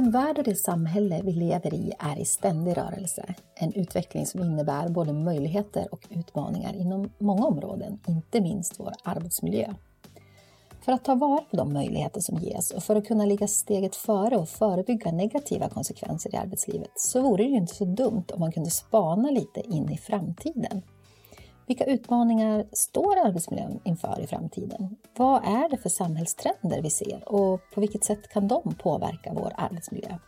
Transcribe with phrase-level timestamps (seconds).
[0.00, 3.34] Den värld och det samhälle vi lever i är i ständig rörelse.
[3.54, 9.74] En utveckling som innebär både möjligheter och utmaningar inom många områden, inte minst vår arbetsmiljö.
[10.80, 13.96] För att ta vara på de möjligheter som ges och för att kunna ligga steget
[13.96, 18.40] före och förebygga negativa konsekvenser i arbetslivet så vore det ju inte så dumt om
[18.40, 20.82] man kunde spana lite in i framtiden.
[21.70, 24.96] Vilka utmaningar står arbetsmiljön inför i framtiden?
[25.16, 29.52] Vad är det för samhällstrender vi ser och på vilket sätt kan de påverka vår
[29.56, 30.18] arbetsmiljö?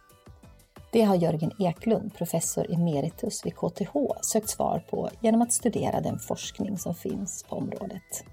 [0.93, 6.19] Det har Jörgen Eklund, professor emeritus vid KTH, sökt svar på genom att studera den
[6.19, 8.25] forskning som finns på området.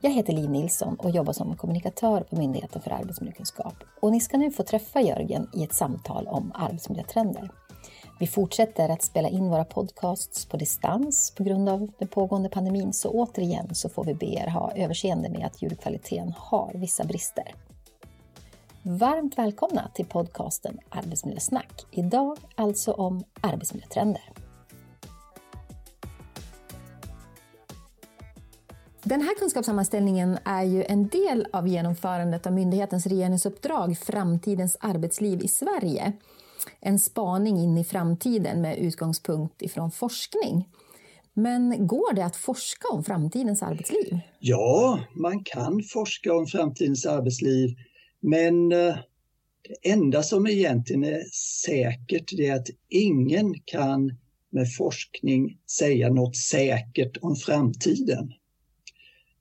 [0.00, 3.74] Jag heter Liv Nilsson och jobbar som kommunikatör på Myndigheten för arbetsmiljökunskap.
[4.00, 7.50] Och ni ska nu få träffa Jörgen i ett samtal om arbetsmiljötrender.
[8.18, 12.92] Vi fortsätter att spela in våra podcasts på distans på grund av den pågående pandemin,
[12.92, 17.54] så återigen så får vi be er ha överseende med att ljudkvaliteten har vissa brister.
[18.82, 21.86] Varmt välkomna till podcasten Arbetsmiljösnack.
[21.90, 24.32] Idag alltså om arbetsmiljötrender.
[29.02, 35.48] Den här kunskapssammanställningen är ju en del av genomförandet av myndighetens regeringsuppdrag Framtidens arbetsliv i
[35.48, 36.12] Sverige
[36.80, 40.68] en spaning in i framtiden med utgångspunkt ifrån forskning.
[41.34, 44.18] Men går det att forska om framtidens arbetsliv?
[44.38, 47.76] Ja, man kan forska om framtidens arbetsliv,
[48.20, 48.96] men eh,
[49.68, 51.22] det enda som egentligen är
[51.64, 54.16] säkert är att ingen kan
[54.50, 58.32] med forskning säga något säkert om framtiden.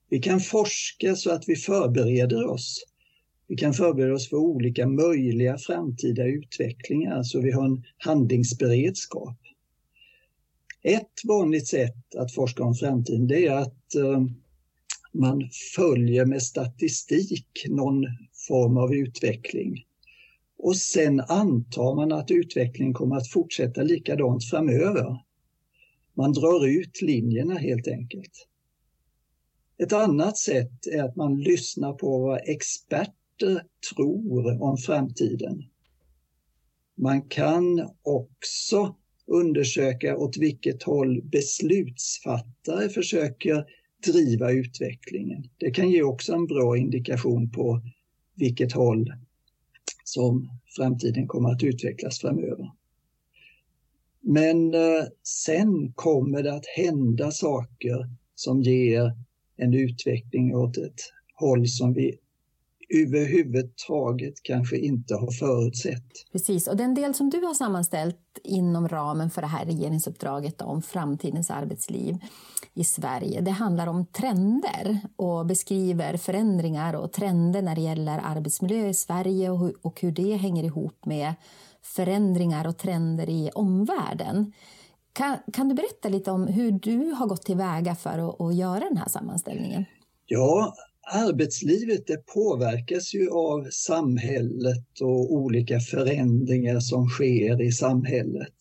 [0.09, 2.83] Vi kan forska så att vi förbereder oss
[3.51, 9.37] vi kan förbereda oss för olika möjliga framtida utvecklingar så vi har en handlingsberedskap.
[10.81, 14.23] Ett vanligt sätt att forska om framtiden det är att eh,
[15.11, 18.05] man följer med statistik någon
[18.47, 19.85] form av utveckling.
[20.57, 25.17] Och sen antar man att utvecklingen kommer att fortsätta likadant framöver.
[26.13, 28.47] Man drar ut linjerna helt enkelt.
[29.77, 33.20] Ett annat sätt är att man lyssnar på vad experter
[33.93, 35.63] tror om framtiden.
[36.95, 38.95] Man kan också
[39.27, 43.65] undersöka åt vilket håll beslutsfattare försöker
[44.05, 45.43] driva utvecklingen.
[45.57, 47.81] Det kan ge också en bra indikation på
[48.35, 49.13] vilket håll
[50.03, 52.71] som framtiden kommer att utvecklas framöver.
[54.21, 59.15] Men eh, sen kommer det att hända saker som ger
[59.57, 61.01] en utveckling åt ett
[61.35, 62.17] håll som vi
[62.93, 66.31] överhuvudtaget kanske inte har förutsett.
[66.31, 70.81] Precis, och den del som du har sammanställt inom ramen för det här regeringsuppdraget om
[70.81, 72.17] framtidens arbetsliv
[72.73, 78.87] i Sverige, det handlar om trender och beskriver förändringar och trender när det gäller arbetsmiljö
[78.87, 79.49] i Sverige
[79.81, 81.33] och hur det hänger ihop med
[81.81, 84.53] förändringar och trender i omvärlden.
[85.13, 88.79] Kan, kan du berätta lite om hur du har gått tillväga för att, att göra
[88.79, 89.85] den här sammanställningen?
[90.25, 98.55] Ja, arbetslivet det påverkas ju av samhället och olika förändringar som sker i samhället.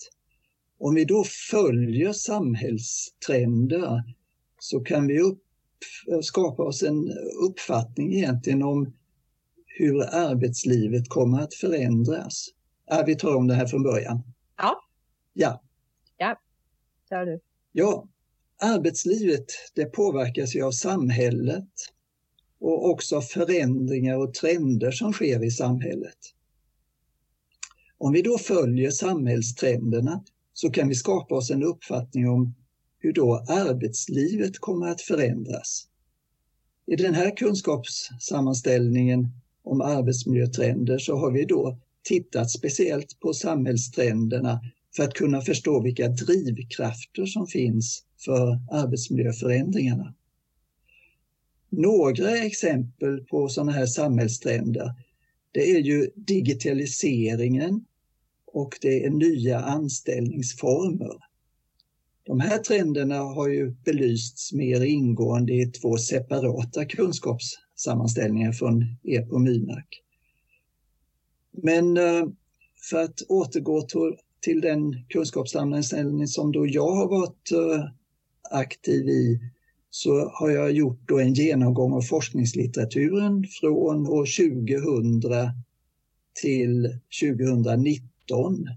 [0.79, 4.03] Om vi då följer samhällstrender
[4.59, 5.43] så kan vi upp,
[6.23, 7.11] skapa oss en
[7.49, 8.93] uppfattning egentligen om
[9.67, 12.49] hur arbetslivet kommer att förändras.
[12.91, 14.23] Äh, vi tar om det här från början.
[14.57, 14.85] Ja.
[15.33, 15.63] Ja.
[16.17, 16.41] Ja,
[17.09, 17.41] kör du.
[17.73, 18.09] Ja,
[18.59, 21.69] arbetslivet det påverkas ju av samhället
[22.61, 26.19] och också förändringar och trender som sker i samhället.
[27.99, 32.55] Om vi då följer samhällstrenderna så kan vi skapa oss en uppfattning om
[32.99, 35.87] hur då arbetslivet kommer att förändras.
[36.87, 39.29] I den här kunskapssammanställningen
[39.63, 44.61] om arbetsmiljötrender så har vi då tittat speciellt på samhällstrenderna
[44.97, 50.15] för att kunna förstå vilka drivkrafter som finns för arbetsmiljöförändringarna.
[51.71, 54.93] Några exempel på sådana här samhällstrender,
[55.53, 57.85] det är ju digitaliseringen
[58.47, 61.17] och det är nya anställningsformer.
[62.27, 70.03] De här trenderna har ju belysts mer ingående i två separata kunskapssammanställningar från EPO Mynak.
[71.51, 72.27] Men eh,
[72.91, 73.87] för att återgå
[74.41, 77.85] till den kunskapssammanställning som då jag har varit eh,
[78.51, 79.41] aktiv i
[79.91, 85.53] så har jag gjort då en genomgång av forskningslitteraturen från år 2000
[86.41, 88.69] till 2019.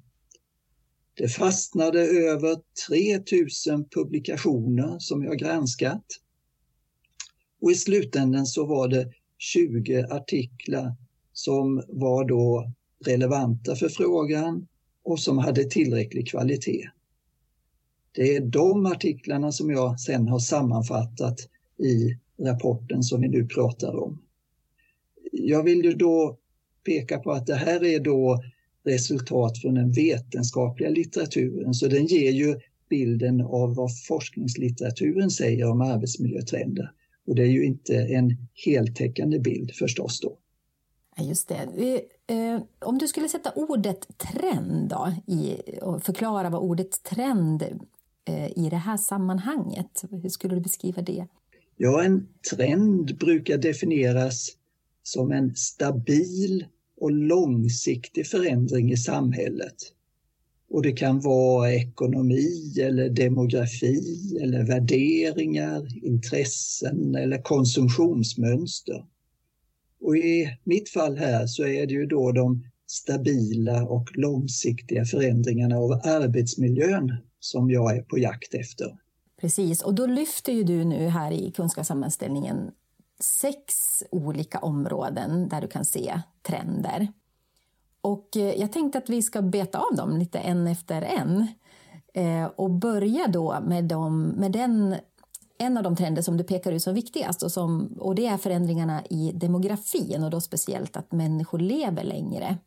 [1.14, 2.58] Det fastnade över
[2.90, 6.06] 3000 publikationer som jag granskat.
[7.62, 10.96] Och i slutändan så var det 20 artiklar
[11.34, 12.72] som var då
[13.06, 14.68] relevanta för frågan
[15.04, 16.90] och som hade tillräcklig kvalitet.
[18.16, 21.40] Det är de artiklarna som jag sen har sammanfattat
[21.78, 24.22] i rapporten som vi nu pratar om.
[25.32, 26.38] Jag vill ju då
[26.86, 28.44] peka på att det här är då
[28.86, 35.82] resultat från den vetenskapliga litteraturen, så den ger ju bilden av vad forskningslitteraturen säger om
[35.82, 36.92] arbetsmiljötrender.
[37.28, 40.38] Och det är ju inte en heltäckande bild förstås då.
[41.18, 42.02] Just det.
[42.28, 47.64] Eh, om du skulle sätta ordet trend då, i, och förklara vad ordet trend
[48.26, 51.28] Eh, i det här sammanhanget, hur skulle du beskriva det?
[51.78, 54.50] Ja, en trend brukar definieras
[55.04, 56.66] som en stabil
[56.98, 59.76] och långsiktig förändring i samhället.
[60.70, 69.06] Och det kan vara ekonomi eller demografi eller värderingar, intressen eller konsumtionsmönster.
[70.02, 75.78] Och i mitt fall här så är det ju då de stabila och långsiktiga förändringarna
[75.78, 78.98] av arbetsmiljön som jag är på jakt efter.
[79.42, 82.72] Precis, och då lyfter ju du nu här i kunskapssammanställningen
[83.20, 83.74] sex
[84.12, 87.08] olika områden där du kan se trender.
[88.02, 91.48] Och eh, jag tänkte att vi ska beta av dem lite en efter en
[92.14, 94.96] eh, och börja då med, dem, med den,
[95.58, 98.38] en av de trender som du pekar ut som viktigast och, som, och det är
[98.38, 102.58] förändringarna i demografin och då speciellt att människor lever längre.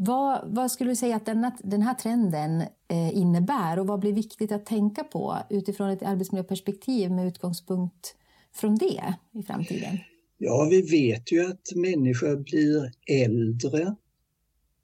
[0.00, 4.12] Vad, vad skulle du säga att denna, den här trenden eh, innebär och vad blir
[4.12, 8.14] viktigt att tänka på utifrån ett arbetsmiljöperspektiv med utgångspunkt
[8.54, 9.98] från det i framtiden?
[10.38, 13.94] Ja, vi vet ju att människor blir äldre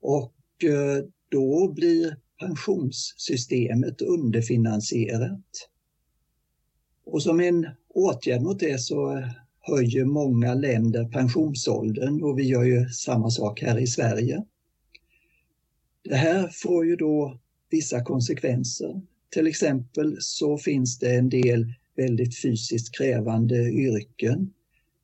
[0.01, 5.69] och eh, då blir pensionssystemet underfinansierat.
[7.07, 9.23] Och som en åtgärd mot det så
[9.61, 14.45] höjer många länder pensionsåldern och vi gör ju samma sak här i Sverige.
[16.05, 17.39] Det här får ju då
[17.71, 19.01] vissa konsekvenser.
[19.31, 24.53] Till exempel så finns det en del väldigt fysiskt krävande yrken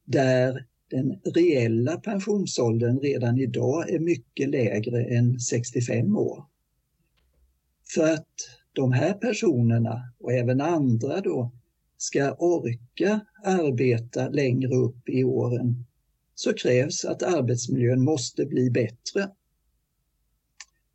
[0.05, 6.45] där den reella pensionsåldern redan idag är mycket lägre än 65 år.
[7.95, 8.35] För att
[8.73, 11.53] de här personerna och även andra då
[11.97, 15.85] ska orka arbeta längre upp i åren
[16.35, 19.31] så krävs att arbetsmiljön måste bli bättre.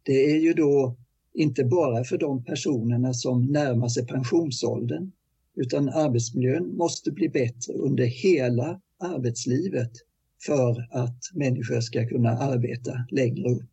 [0.05, 0.95] Det är ju då
[1.33, 5.11] inte bara för de personerna som närmar sig pensionsåldern
[5.55, 9.91] utan arbetsmiljön måste bli bättre under hela arbetslivet
[10.45, 13.71] för att människor ska kunna arbeta längre upp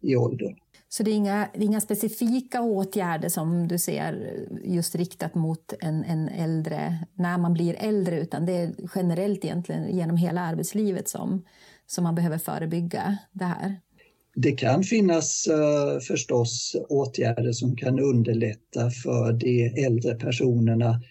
[0.00, 0.56] i åldern.
[0.88, 5.72] Så det är inga, det är inga specifika åtgärder som du ser just riktat mot
[5.80, 11.08] en, en äldre, när man blir äldre, utan det är generellt egentligen genom hela arbetslivet
[11.08, 11.44] som,
[11.86, 13.76] som man behöver förebygga det här?
[14.40, 21.02] Det kan finnas eh, förstås åtgärder som kan underlätta för de äldre personerna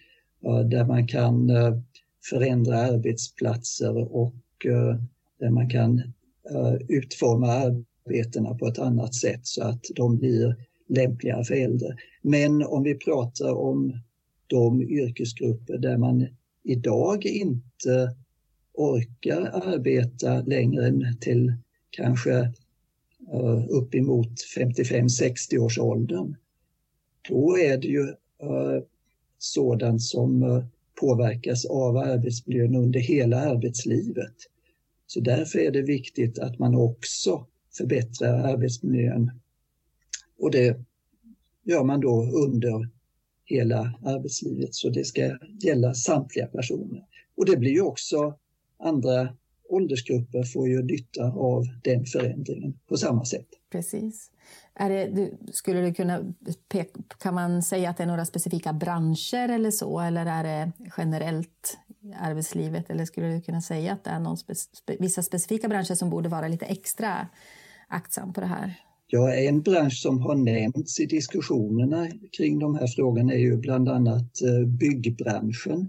[0.44, 1.78] eh, där man kan eh,
[2.30, 4.96] förändra arbetsplatser och eh,
[5.40, 5.98] där man kan
[6.50, 10.56] eh, utforma arbetena på ett annat sätt så att de blir
[10.88, 11.96] lämpligare för äldre.
[12.22, 14.00] Men om vi pratar om
[14.46, 16.26] de yrkesgrupper där man
[16.64, 18.14] idag inte
[18.74, 21.52] orkar arbeta längre än till
[21.90, 22.52] kanske
[23.32, 26.36] Eh, uppemot 55-60 års åldern.
[27.28, 28.08] Då är det ju
[28.42, 28.82] eh,
[29.38, 30.64] sådant som eh,
[31.00, 34.34] påverkas av arbetsmiljön under hela arbetslivet.
[35.06, 39.30] Så därför är det viktigt att man också förbättrar arbetsmiljön.
[40.38, 40.80] Och det
[41.64, 42.88] gör man då under
[43.44, 47.04] hela arbetslivet, så det ska gälla samtliga personer.
[47.36, 48.38] Och det blir ju också
[48.78, 49.36] andra
[49.68, 53.46] åldersgrupper får ju nytta av den förändringen på samma sätt.
[53.72, 54.30] Precis.
[54.78, 56.34] Det, skulle du kunna
[56.68, 60.72] peka, kan man säga att det är några specifika branscher eller så, eller är det
[60.96, 62.90] generellt i arbetslivet?
[62.90, 66.28] Eller skulle du kunna säga att det är någon spe, vissa specifika branscher som borde
[66.28, 67.28] vara lite extra
[67.88, 68.74] aktsam på det här?
[69.06, 73.88] Ja, en bransch som har nämnts i diskussionerna kring de här frågorna är ju bland
[73.88, 75.88] annat eh, byggbranschen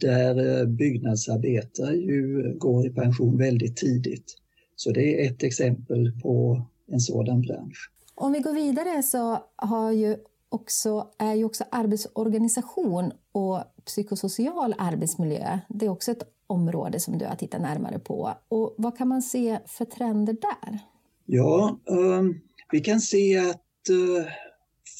[0.00, 4.36] där eh, byggnadsarbetare ju går i pension väldigt tidigt.
[4.76, 7.90] Så det är ett exempel på en sådan bransch.
[8.14, 10.16] Om vi går vidare så har ju
[10.48, 17.26] också, är ju också arbetsorganisation och psykosocial arbetsmiljö, det är också ett område som du
[17.26, 18.34] har tittat närmare på.
[18.48, 20.78] Och vad kan man se för trender där?
[21.26, 22.40] Ja, um,
[22.72, 24.26] vi kan se att uh,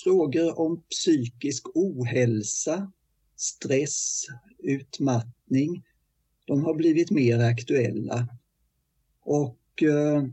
[0.04, 2.92] frågor om psykisk ohälsa,
[3.36, 4.26] stress,
[4.64, 5.82] utmattning,
[6.46, 8.28] de har blivit mer aktuella.
[9.20, 10.24] Och eh,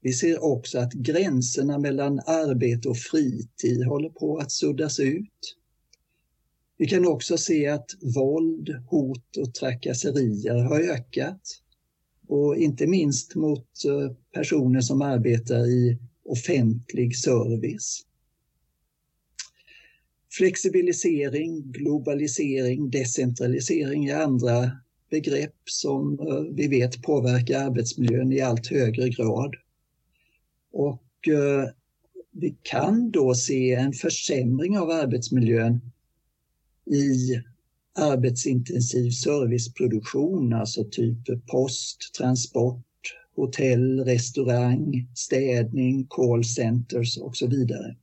[0.00, 5.56] Vi ser också att gränserna mellan arbete och fritid håller på att suddas ut.
[6.76, 11.40] Vi kan också se att våld, hot och trakasserier har ökat.
[12.28, 18.04] Och inte minst mot eh, personer som arbetar i offentlig service.
[20.38, 24.70] Flexibilisering, globalisering, decentralisering är andra
[25.10, 29.54] begrepp som eh, vi vet påverkar arbetsmiljön i allt högre grad.
[30.72, 31.68] Och eh,
[32.30, 35.80] vi kan då se en försämring av arbetsmiljön
[36.86, 37.42] i
[37.94, 42.84] arbetsintensiv serviceproduktion, alltså typ post, transport,
[43.36, 47.96] hotell, restaurang, städning, callcenters och så vidare.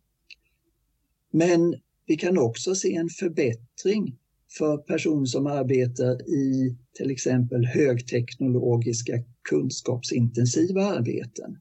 [1.31, 1.75] Men
[2.05, 4.17] vi kan också se en förbättring
[4.57, 9.13] för personer som arbetar i till exempel högteknologiska
[9.49, 11.57] kunskapsintensiva arbeten.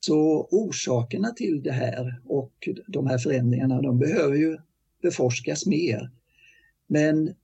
[0.00, 4.56] Så orsakerna till det här och de här förändringarna, de behöver ju
[5.02, 6.10] beforskas mer.
[6.86, 7.34] Men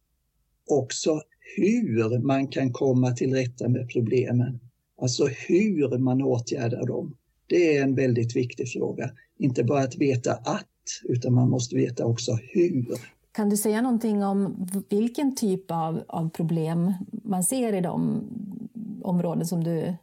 [0.66, 1.20] också
[1.56, 4.60] hur man kan komma till rätta med problemen.
[5.00, 7.16] Alltså hur man åtgärdar dem.
[7.46, 9.10] Det är en väldigt viktig fråga.
[9.38, 10.66] Inte bara att veta att,
[11.04, 12.86] utan man måste veta också hur.
[13.32, 18.22] Kan du säga någonting om vilken typ av, av problem man ser i de
[19.02, 19.94] områden som du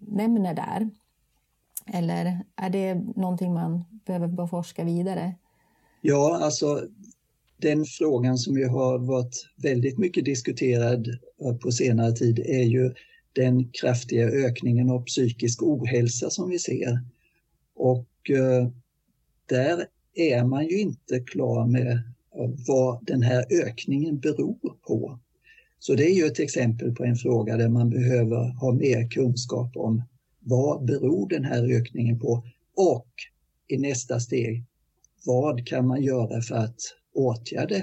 [0.00, 0.90] nämner där?
[1.86, 5.34] Eller är det någonting man behöver beforska vidare?
[6.00, 6.82] Ja, alltså
[7.56, 11.08] den frågan som ju har varit väldigt mycket diskuterad
[11.62, 12.94] på senare tid är ju
[13.32, 17.00] den kraftiga ökningen av psykisk ohälsa som vi ser.
[17.74, 18.68] Och eh,
[19.46, 19.86] där
[20.20, 22.02] är man ju inte klar med
[22.66, 25.18] vad den här ökningen beror på.
[25.78, 29.76] Så det är ju ett exempel på en fråga där man behöver ha mer kunskap
[29.76, 30.02] om
[30.40, 32.44] vad beror den här ökningen på
[32.76, 33.08] och
[33.68, 34.64] i nästa steg,
[35.26, 36.80] vad kan man göra för att
[37.14, 37.76] åtgärda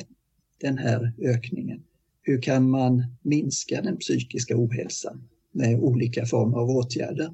[0.62, 1.84] den här ökningen?
[2.22, 7.34] Hur kan man minska den psykiska ohälsan med olika former av åtgärder?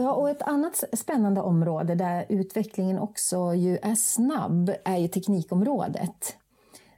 [0.00, 6.34] Ja, och ett annat spännande område där utvecklingen också ju är snabb är ju teknikområdet.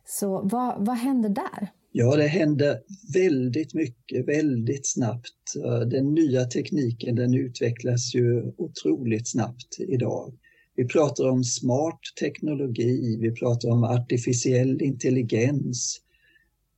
[0.07, 1.69] Så vad, vad händer där?
[1.93, 2.81] Ja, det händer
[3.15, 5.57] väldigt mycket, väldigt snabbt.
[5.65, 10.33] Eh, den nya tekniken den utvecklas ju otroligt snabbt idag.
[10.77, 16.01] Vi pratar om smart teknologi, vi pratar om artificiell intelligens.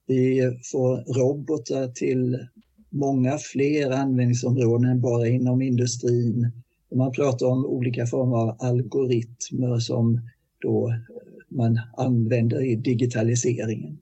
[0.07, 2.39] Vi får robotar till
[2.95, 6.51] många fler användningsområden än bara inom industrin.
[6.95, 10.21] Man pratar om olika former av algoritmer som
[10.59, 10.97] då eh,
[11.49, 13.99] man använder i digitaliseringen.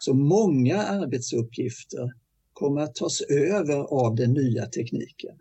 [0.00, 2.12] Så många arbetsuppgifter
[2.52, 5.36] kommer att tas över av den nya tekniken.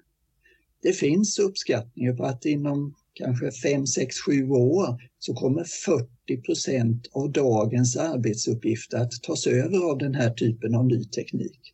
[0.82, 7.08] Det finns uppskattningar på att inom kanske 5, 6, 7 år så kommer 40 procent
[7.12, 11.74] av dagens arbetsuppgifter att tas över av den här typen av ny teknik.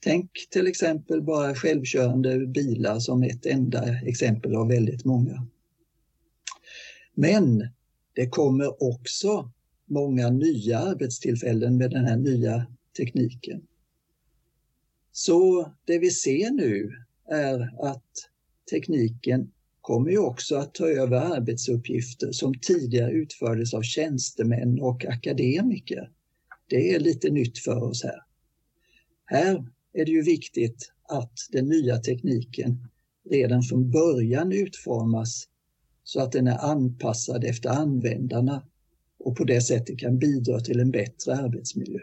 [0.00, 5.46] Tänk till exempel bara självkörande bilar som ett enda exempel av väldigt många.
[7.14, 7.68] Men
[8.12, 9.50] det kommer också
[9.86, 13.62] många nya arbetstillfällen med den här nya tekniken.
[15.12, 16.92] Så det vi ser nu
[17.28, 18.12] är att
[18.70, 26.10] tekniken kommer ju också att ta över arbetsuppgifter som tidigare utfördes av tjänstemän och akademiker.
[26.66, 28.22] Det är lite nytt för oss här.
[29.24, 29.66] Här
[29.98, 32.88] är det ju viktigt att den nya tekniken
[33.30, 35.48] redan från början utformas
[36.04, 38.62] så att den är anpassad efter användarna
[39.18, 42.00] och på det sättet kan bidra till en bättre arbetsmiljö.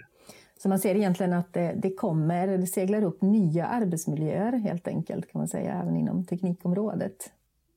[0.63, 5.31] Så man ser egentligen att det, det kommer, det seglar upp nya arbetsmiljöer helt enkelt
[5.31, 7.31] kan man säga, även inom teknikområdet.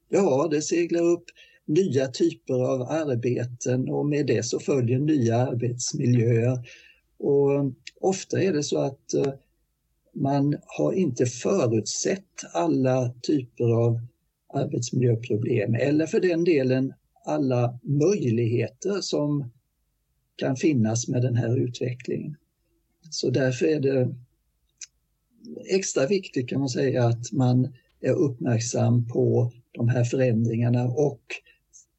[0.08, 1.24] Ja, det seglar upp
[1.64, 6.58] nya typer av arbeten och med det så följer nya arbetsmiljöer.
[7.18, 9.32] Och ofta är det så att eh,
[10.20, 14.00] man har inte förutsett alla typer av
[14.54, 16.94] arbetsmiljöproblem eller för den delen
[17.24, 19.50] alla möjligheter som
[20.36, 22.36] kan finnas med den här utvecklingen.
[23.10, 24.14] Så därför är det
[25.70, 31.22] extra viktigt kan man säga att man är uppmärksam på de här förändringarna och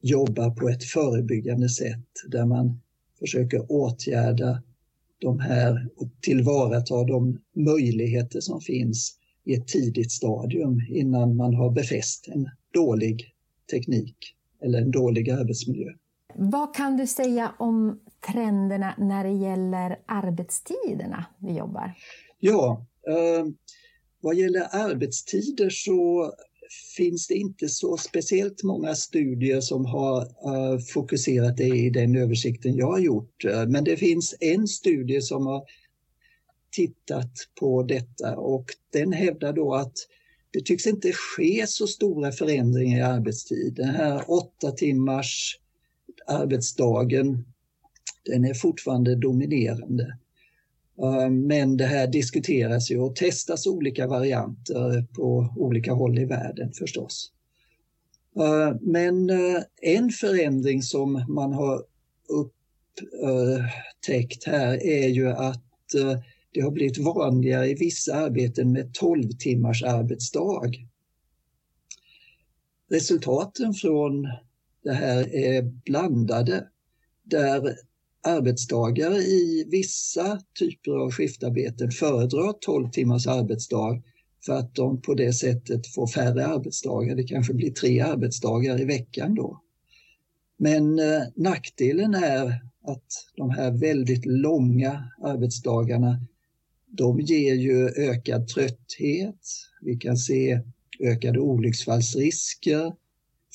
[0.01, 2.81] jobbar på ett förebyggande sätt där man
[3.19, 4.63] försöker åtgärda
[5.19, 11.71] de här och tillvarata de möjligheter som finns i ett tidigt stadium innan man har
[11.71, 13.33] befäst en dålig
[13.71, 14.17] teknik
[14.61, 15.91] eller en dålig arbetsmiljö.
[16.35, 17.99] Vad kan du säga om
[18.33, 21.93] trenderna när det gäller arbetstiderna vi jobbar?
[22.39, 23.45] Ja, eh,
[24.21, 26.31] vad gäller arbetstider så
[26.97, 32.75] finns det inte så speciellt många studier som har uh, fokuserat det i den översikten
[32.75, 33.45] jag har gjort.
[33.45, 35.63] Uh, men det finns en studie som har
[36.71, 39.93] tittat på detta och den hävdar då att
[40.51, 43.73] det tycks inte ske så stora förändringar i arbetstid.
[43.75, 45.59] Den här åtta timmars
[46.27, 47.45] arbetsdagen,
[48.25, 50.17] den är fortfarande dominerande.
[51.01, 56.73] Eh, men det här diskuteras ju och testas olika varianter på olika håll i världen
[56.73, 57.31] förstås.
[58.35, 61.83] Eh, men eh, en förändring som man har
[62.29, 65.63] upptäckt här är ju att
[66.53, 70.71] det har blivit vanligare i vissa arbeten med 12 timmars arbetsdag.
[72.89, 74.27] Resultaten från
[74.83, 76.67] det här är blandade
[77.23, 77.75] där
[78.21, 84.01] arbetstagare i vissa typer av skiftarbeten föredrar 12 timmars arbetsdag
[84.45, 87.15] för att de på det sättet får färre arbetsdagar.
[87.15, 89.61] Det kanske blir tre arbetsdagar i veckan då.
[90.57, 92.47] Men eh, nackdelen är
[92.83, 96.19] att de här väldigt långa arbetsdagarna
[96.87, 99.39] de ger ju ökad trötthet.
[99.81, 100.61] Vi kan se
[100.99, 102.93] ökade olycksfallsrisker,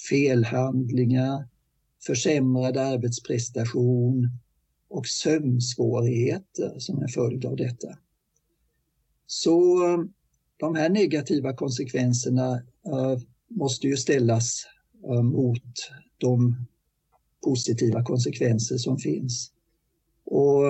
[0.08, 1.48] felhandlingar,
[2.06, 4.30] försämrad arbetsprestation
[4.94, 7.88] och sömnsvårigheter som en följd av detta.
[9.26, 9.98] Så eh,
[10.56, 12.54] de här negativa konsekvenserna
[12.86, 14.66] eh, måste ju ställas
[15.08, 16.56] eh, mot de
[17.44, 19.52] positiva konsekvenser som finns.
[20.24, 20.64] Och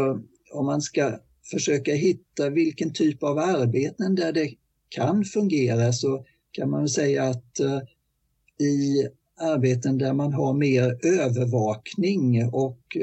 [0.52, 1.18] om man ska
[1.50, 4.54] försöka hitta vilken typ av arbeten där det
[4.88, 7.60] kan fungera så kan man säga att
[8.58, 12.96] i arbeten där man har mer övervakning och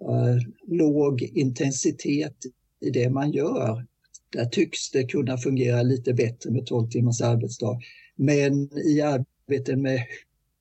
[0.00, 2.36] Eh, låg intensitet
[2.80, 3.86] i det man gör.
[4.32, 7.78] Där tycks det kunna fungera lite bättre med 12 timmars arbetsdag.
[8.16, 10.00] Men i arbeten med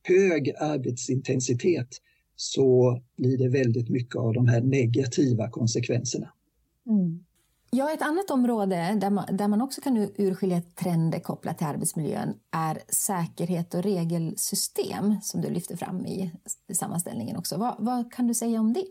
[0.04, 1.88] hög arbetsintensitet
[2.36, 6.34] så blir det väldigt mycket av de här negativa konsekvenserna.
[6.90, 7.24] Mm.
[7.72, 12.34] Ja, ett annat område där man, där man också kan urskilja trender kopplat till arbetsmiljön
[12.52, 16.32] är säkerhet och regelsystem som du lyfter fram i
[16.74, 17.58] sammanställningen också.
[17.58, 18.88] Vad, vad kan du säga om det?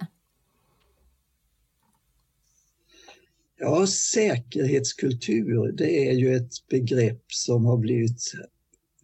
[3.59, 8.21] Ja, säkerhetskultur, det är ju ett begrepp som har blivit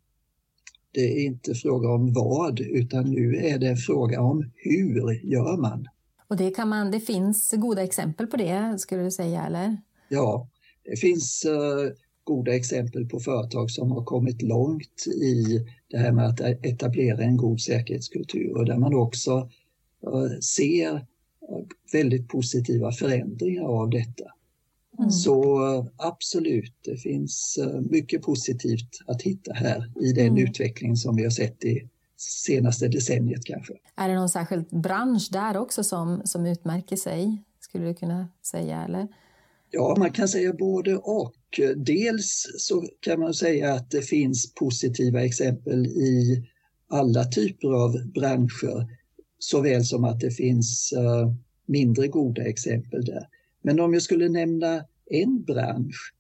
[0.96, 5.58] det är inte fråga om vad, utan nu är det en fråga om hur gör
[5.58, 5.88] man?
[6.28, 9.78] Och det, kan man, det finns goda exempel på det, skulle du säga, eller?
[10.10, 10.50] Ja,
[10.84, 11.92] det finns uh,
[12.24, 17.38] goda exempel på företag som har kommit långt i det här med att etablera en
[17.38, 19.50] god säkerhetskultur och där man också
[20.08, 21.02] uh, ser uh,
[21.94, 24.26] väldigt positiva förändringar av detta.
[25.00, 25.12] Mm.
[25.12, 25.60] Så
[25.98, 30.44] absolut, det finns eh, mycket positivt att hitta här i den mm.
[30.44, 33.74] utveckling som vi har sett i senaste decenniet kanske.
[33.96, 38.84] Är det någon särskild bransch där också som, som utmärker sig, skulle du kunna säga?
[38.84, 39.08] Eller?
[39.72, 41.36] Ja, man kan säga både och.
[41.76, 46.44] Dels så kan man säga att det finns positiva exempel i
[46.90, 48.88] alla typer av branscher,
[49.40, 51.34] såväl som att det finns uh,
[51.66, 53.28] mindre goda exempel där.
[53.66, 56.14] Men om jag skulle nämna en bransch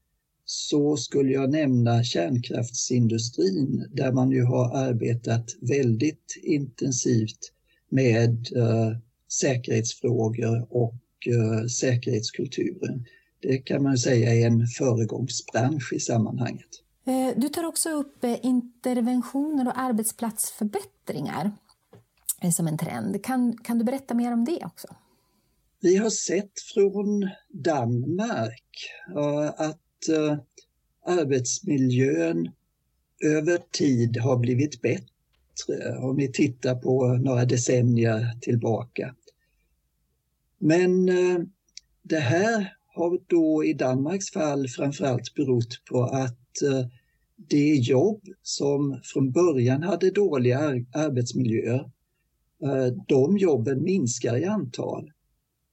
[0.45, 7.51] så skulle jag nämna kärnkraftsindustrin där man ju har arbetat väldigt intensivt
[7.89, 8.97] med eh,
[9.41, 13.05] säkerhetsfrågor och eh, säkerhetskulturen.
[13.41, 16.69] Det kan man säga är en föregångsbransch i sammanhanget.
[17.05, 21.51] Eh, du tar också upp eh, interventioner och arbetsplatsförbättringar
[22.41, 23.23] eh, som en trend.
[23.23, 24.87] Kan, kan du berätta mer om det också?
[25.81, 28.63] Vi har sett från Danmark
[29.15, 30.37] eh, att eh,
[31.05, 32.51] arbetsmiljön
[33.23, 39.15] över tid har blivit bättre om vi tittar på några decennier tillbaka.
[40.57, 41.39] Men eh,
[42.01, 46.39] det här har då i Danmarks fall framförallt berott på att
[47.37, 50.59] det jobb som från början hade dåliga
[50.93, 51.91] arbetsmiljöer,
[53.07, 55.11] de jobben minskar i antal.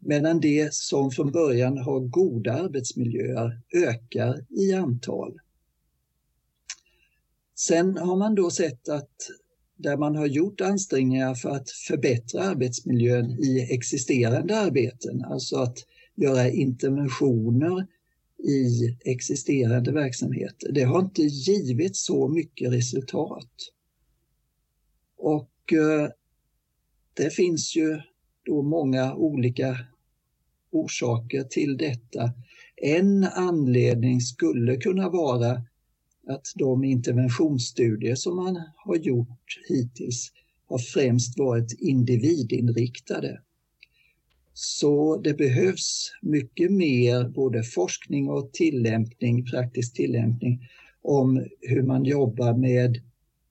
[0.05, 5.41] Medan det som från början har goda arbetsmiljöer ökar i antal.
[7.55, 9.17] Sen har man då sett att
[9.77, 15.79] där man har gjort ansträngningar för att förbättra arbetsmiljön i existerande arbeten, alltså att
[16.15, 17.87] göra interventioner
[18.38, 20.73] i existerande verksamheter.
[20.73, 23.51] Det har inte givit så mycket resultat.
[25.17, 26.09] Och eh,
[27.15, 28.01] det finns ju
[28.45, 29.79] då många olika
[30.73, 32.33] orsaker till detta.
[32.77, 35.51] En anledning skulle kunna vara
[36.27, 40.33] att de interventionsstudier som man har gjort hittills
[40.67, 43.41] har främst varit individinriktade.
[44.55, 50.69] Så det behövs mycket mer både forskning och tillämpning, praktisk tillämpning
[51.03, 53.01] om hur man jobbar med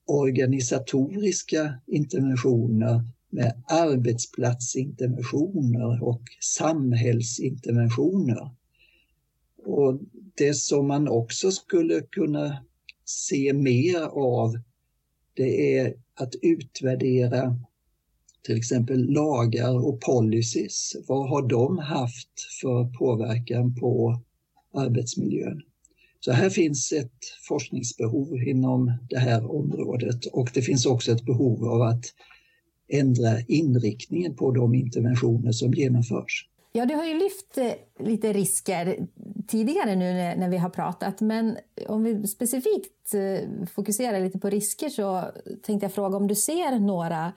[0.06, 8.50] organisatoriska interventioner, med arbetsplatsinterventioner och samhällsinterventioner.
[9.64, 10.00] Och
[10.34, 12.64] det som man också skulle kunna
[13.04, 14.58] se mer av
[15.34, 17.56] det är att utvärdera
[18.42, 20.96] till exempel lagar och policies.
[21.08, 24.20] Vad har de haft för påverkan på
[24.74, 25.62] arbetsmiljön?
[26.20, 27.18] Så här finns ett
[27.48, 32.04] forskningsbehov inom det här området och det finns också ett behov av att
[32.92, 36.48] ändra inriktningen på de interventioner som genomförs.
[36.72, 39.06] Ja, du har ju lyft eh, lite risker
[39.48, 41.56] tidigare nu när vi har pratat, men
[41.88, 45.24] om vi specifikt eh, fokuserar lite på risker så
[45.62, 47.32] tänkte jag fråga om du ser några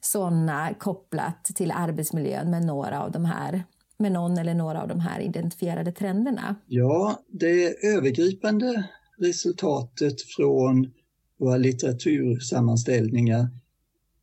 [0.00, 3.62] sådana kopplat till arbetsmiljön med några av de här
[3.98, 6.54] med någon eller några av de här identifierade trenderna?
[6.66, 10.92] Ja, det övergripande resultatet från
[11.38, 13.48] våra litteratursammanställningar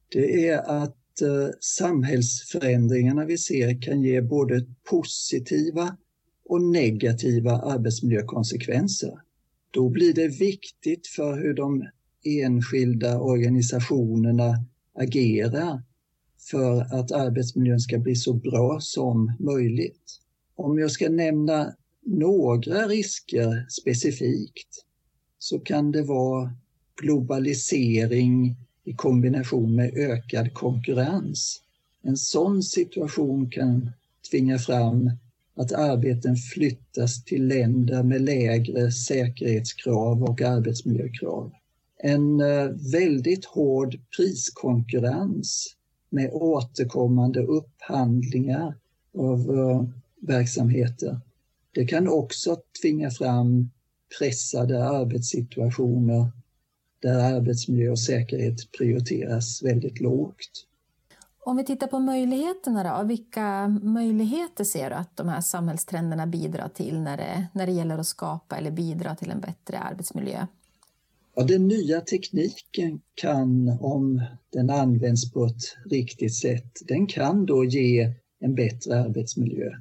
[0.10, 5.98] det är att eh, samhällsförändringarna vi ser kan ge både positiva
[6.46, 9.14] och negativa arbetsmiljökonsekvenser.
[9.72, 11.84] Då blir det viktigt för hur de
[12.24, 15.84] enskilda organisationerna agerar
[16.50, 20.20] för att arbetsmiljön ska bli så bra som möjligt.
[20.56, 24.86] Om jag ska nämna några risker specifikt
[25.40, 26.52] så kan det vara
[27.02, 31.62] globalisering i kombination med ökad konkurrens.
[32.02, 33.92] En sån situation kan
[34.32, 35.12] tvinga fram
[35.56, 41.52] att arbeten flyttas till länder med lägre säkerhetskrav och arbetsmiljökrav
[41.98, 45.76] en eh, väldigt hård priskonkurrens
[46.10, 48.76] med återkommande upphandlingar
[49.18, 49.84] av eh,
[50.20, 51.20] verksamheter.
[51.72, 53.70] Det kan också tvinga fram
[54.20, 56.28] pressade arbetssituationer
[57.06, 60.66] där arbetsmiljö och säkerhet prioriteras väldigt lågt.
[61.40, 66.70] Om vi tittar på möjligheterna då, vilka möjligheter ser du att de här samhällstrenderna bidrar
[66.70, 70.48] till när det, när det gäller att skapa eller bidra till en bättre arbetsmiljö?
[71.36, 77.66] Ja, den nya tekniken kan, om den används på ett riktigt sätt, den kan då
[77.66, 79.72] ge en bättre arbetsmiljö.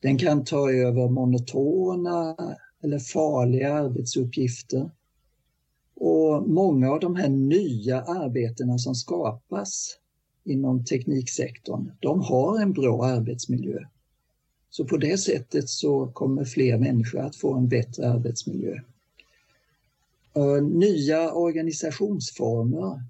[0.00, 2.36] Den kan ta över monotona
[2.82, 4.90] eller farliga arbetsuppgifter.
[6.04, 9.98] Och många av de här nya arbetena som skapas
[10.44, 13.78] inom tekniksektorn, de har en bra arbetsmiljö.
[14.70, 18.80] Så på det sättet så kommer fler människor att få en bättre arbetsmiljö.
[20.62, 23.02] Nya organisationsformer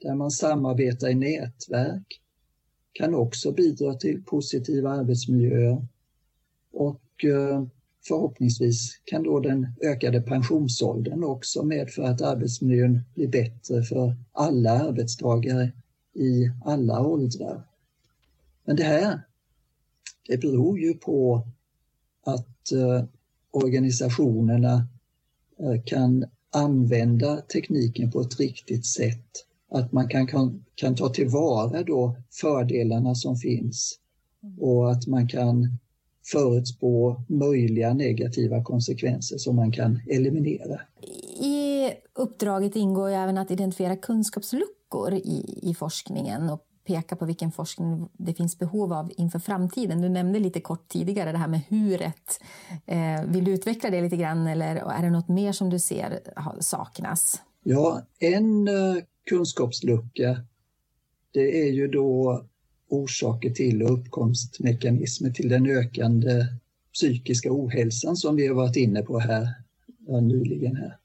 [0.00, 2.20] där man samarbetar i nätverk
[2.92, 5.86] kan också bidra till positiva arbetsmiljöer.
[6.72, 7.64] Och eh,
[8.08, 15.72] förhoppningsvis kan då den ökade pensionsåldern också medföra att arbetsmiljön blir bättre för alla arbetstagare
[16.14, 17.62] i alla åldrar.
[18.64, 19.20] Men det här,
[20.28, 21.46] det beror ju på
[22.26, 23.04] att eh,
[23.50, 24.88] organisationerna
[25.58, 29.26] eh, kan använda tekniken på ett riktigt sätt.
[29.70, 33.98] Att man kan, kan, kan ta tillvara då fördelarna som finns
[34.60, 35.78] och att man kan
[36.24, 40.80] förutspå möjliga negativa konsekvenser som man kan eliminera.
[41.40, 48.08] I uppdraget ingår även att identifiera kunskapsluckor i, i forskningen och peka på vilken forskning
[48.12, 50.02] det finns behov av inför framtiden.
[50.02, 52.40] Du nämnde lite kort tidigare det här med huret.
[52.86, 56.20] Eh, vill du utveckla det lite grann eller är det något mer som du ser
[56.60, 57.42] saknas?
[57.62, 58.96] Ja, en uh,
[59.30, 60.44] kunskapslucka
[61.34, 62.44] det är ju då
[62.88, 66.46] orsaker till och uppkomstmekanismer till den ökande
[66.92, 69.48] psykiska ohälsan som vi har varit inne på här
[70.22, 70.76] nyligen.
[70.76, 70.98] Här.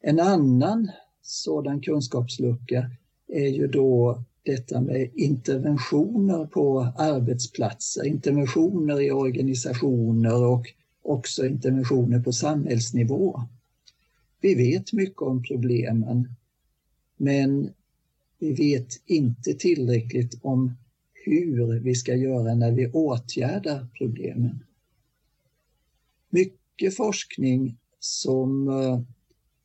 [0.00, 0.90] En annan
[1.22, 2.90] sådan kunskapslucka
[3.28, 10.66] är ju då detta med interventioner på arbetsplatser, interventioner i organisationer och
[11.02, 13.42] också interventioner på samhällsnivå.
[14.40, 16.28] Vi vet mycket om problemen,
[17.16, 17.72] men
[18.38, 20.76] vi vet inte tillräckligt om
[21.26, 24.64] hur vi ska göra när vi åtgärdar problemen.
[26.30, 29.00] Mycket forskning som eh,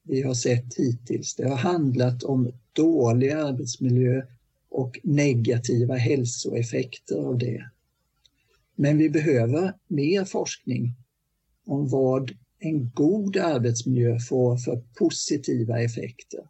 [0.04, 4.22] vi har sett hittills, det har handlat om dålig arbetsmiljö
[4.70, 7.70] och negativa hälsoeffekter av det.
[8.76, 10.96] Men vi behöver mer forskning
[11.66, 16.48] om vad en god arbetsmiljö får för positiva effekter.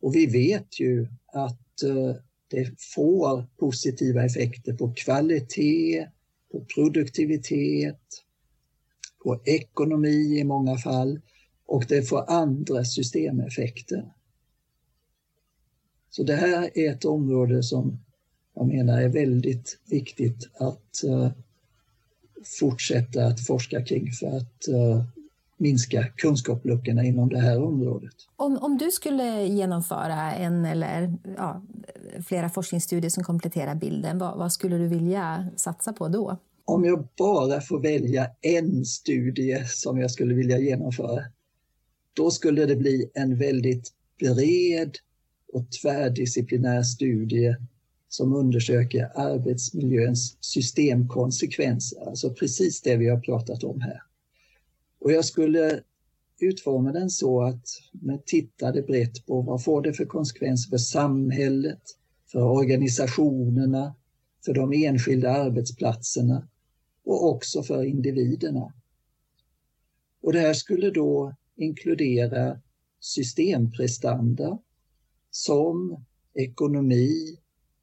[0.00, 2.16] Och vi vet ju att eh,
[2.54, 6.08] det får positiva effekter på kvalitet,
[6.52, 8.00] på produktivitet,
[9.24, 11.20] på ekonomi i många fall
[11.66, 14.12] och det får andra systemeffekter.
[16.10, 18.04] Så det här är ett område som
[18.54, 21.30] jag menar är väldigt viktigt att uh,
[22.58, 25.04] fortsätta att forska kring för att uh,
[25.56, 28.14] minska kunskapsluckorna inom det här området.
[28.36, 31.62] Om, om du skulle genomföra en eller ja,
[32.26, 36.38] flera forskningsstudier som kompletterar bilden, vad, vad, skulle du vilja satsa på då?
[36.64, 41.24] Om jag bara får välja en studie som jag skulle vilja genomföra,
[42.12, 44.96] då skulle det bli en väldigt bred
[45.52, 47.56] och tvärdisciplinär studie
[48.08, 54.00] som undersöker arbetsmiljöns systemkonsekvenser, alltså precis det vi har pratat om här.
[55.04, 55.82] Och jag skulle
[56.40, 61.82] utforma den så att man tittade brett på vad får det för konsekvenser för samhället,
[62.32, 63.94] för organisationerna,
[64.44, 66.48] för de enskilda arbetsplatserna
[67.04, 68.72] och också för individerna.
[70.22, 72.60] Och det här skulle då inkludera
[73.00, 74.58] systemprestanda
[75.30, 77.38] som ekonomi,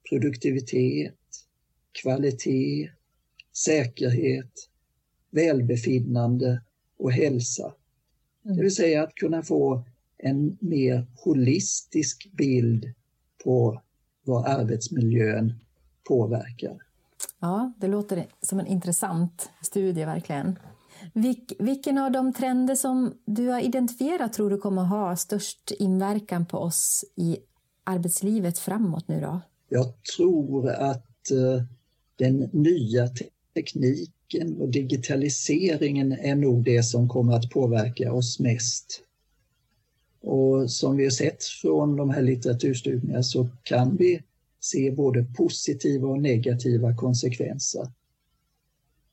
[0.09, 1.19] produktivitet,
[1.91, 2.89] kvalitet,
[3.53, 4.69] säkerhet,
[5.31, 6.61] välbefinnande
[7.01, 7.73] och hälsa.
[8.45, 8.57] Mm.
[8.57, 9.83] Det vill säga att kunna få
[10.17, 12.93] en mer holistisk bild
[13.43, 13.81] på
[14.23, 15.53] vad arbetsmiljön
[16.07, 16.77] påverkar.
[17.39, 20.59] Ja, det låter som en intressant studie verkligen.
[21.13, 26.45] Vilk, vilken av de trender som du har identifierat tror du kommer ha störst inverkan
[26.45, 27.37] på oss i
[27.83, 29.41] arbetslivet framåt nu då?
[29.69, 31.63] Jag tror att uh,
[32.15, 33.07] den nya
[33.53, 39.01] tekniken tekniken och digitaliseringen är nog det som kommer att påverka oss mest.
[40.21, 44.23] Och som vi har sett från de här litteraturstudierna så kan vi
[44.59, 47.87] se både positiva och negativa konsekvenser.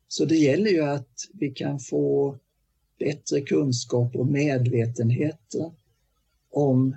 [0.09, 2.37] Så det gäller ju att vi kan få
[2.99, 5.55] bättre kunskap och medvetenhet
[6.51, 6.97] om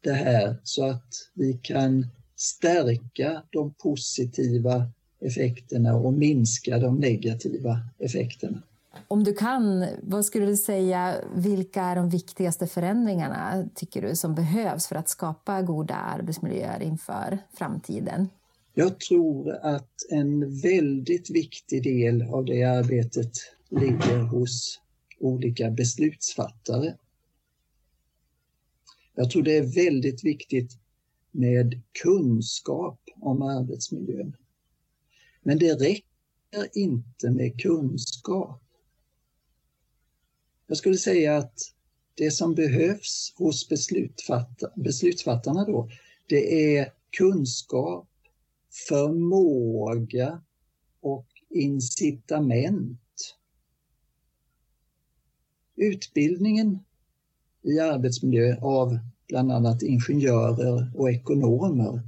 [0.00, 8.62] det här så att vi kan stärka de positiva effekterna och minska de negativa effekterna.
[9.08, 14.34] Om du kan, vad skulle du säga, vilka är de viktigaste förändringarna tycker du som
[14.34, 18.28] behövs för att skapa goda arbetsmiljöer inför framtiden?
[18.74, 23.32] Jag tror att en väldigt viktig del av det arbetet
[23.70, 24.80] ligger hos
[25.20, 26.94] olika beslutsfattare.
[29.14, 30.78] Jag tror det är väldigt viktigt
[31.30, 34.36] med kunskap om arbetsmiljön.
[35.46, 38.62] Men det räcker inte med kunskap.
[40.66, 41.58] Jag skulle säga att
[42.14, 45.90] det som behövs hos beslutsfattar, beslutsfattarna då,
[46.26, 48.08] det är kunskap,
[48.88, 50.42] förmåga
[51.00, 53.36] och incitament.
[55.76, 56.78] Utbildningen
[57.62, 62.02] i arbetsmiljö av bland annat ingenjörer och ekonomer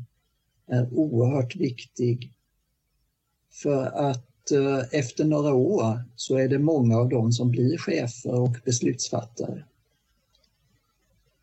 [0.67, 2.38] är oerhört viktig
[3.63, 8.41] för att eh, efter några år så är det många av dem som blir chefer
[8.41, 9.65] och beslutsfattare.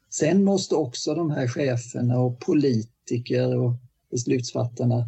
[0.09, 3.73] Sen måste också de här cheferna och politiker och
[4.11, 5.07] beslutsfattarna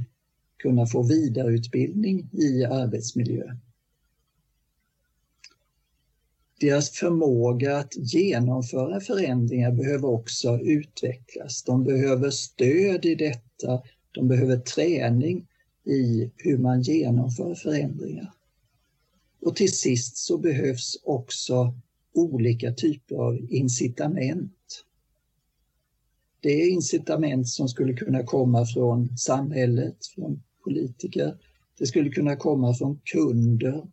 [0.57, 3.57] kunna få vidareutbildning i arbetsmiljö.
[6.59, 11.63] deras förmåga att genomföra förändringar behöver också utvecklas.
[11.63, 15.47] De behöver stöd i detta, de behöver träning
[15.87, 18.33] i hur man genomför förändringar.
[19.41, 21.73] Och till sist så behövs också
[22.13, 24.85] olika typer av incitament.
[26.39, 31.37] Det är incitament som skulle kunna komma från samhället, från politiker.
[31.77, 33.87] Det skulle kunna komma från kunder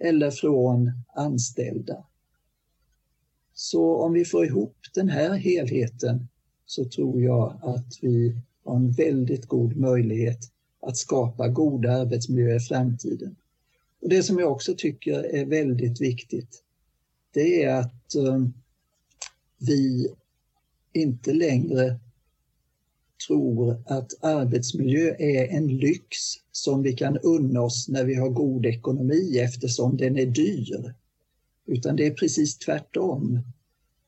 [0.00, 2.06] eller från anställda.
[3.54, 6.28] Så om vi får ihop den här helheten
[6.66, 10.38] så tror jag att vi har en väldigt god möjlighet
[10.86, 13.36] att skapa goda arbetsmiljöer i framtiden.
[14.02, 16.62] Och Det som jag också tycker är väldigt viktigt,
[17.32, 18.46] det är att eh,
[19.58, 20.08] vi
[20.92, 21.98] inte längre
[23.26, 26.16] tror att arbetsmiljö är en lyx
[26.52, 30.94] som vi kan unna oss när vi har god ekonomi eftersom den är dyr.
[31.66, 33.40] Utan det är precis tvärtom.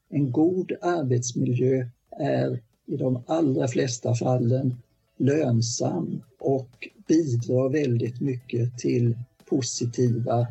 [0.08, 4.74] En god arbetsmiljö är i de allra flesta fallen
[5.16, 10.46] lönsam och bidrar väldigt mycket till positiva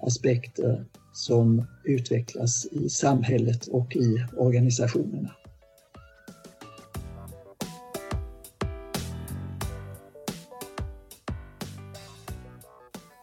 [0.00, 5.30] aspekter som utvecklas i samhället och i organisationerna.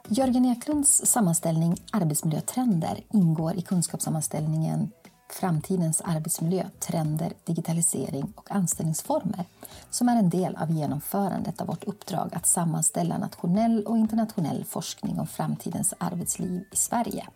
[0.10, 4.92] Jörgen Eklunds sammanställning Arbetsmiljötrender ingår i kunskapssammanställningen
[5.34, 9.46] Framtidens arbetsmiljö, trender, digitalisering och anställningsformer
[9.90, 15.20] som är en del av genomförandet av vårt uppdrag att sammanställa nationell och internationell forskning
[15.20, 17.28] om framtidens arbetsliv i Sverige.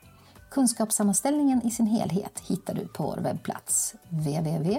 [0.51, 4.75] Kunskapssammanställningen i sin helhet hittar du på vår webbplats www.minak.se.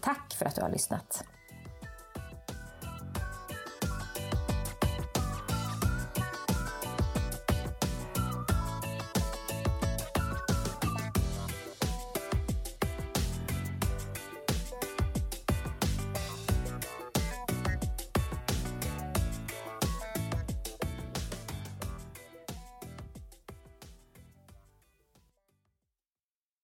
[0.00, 1.24] Tack för att du har lyssnat!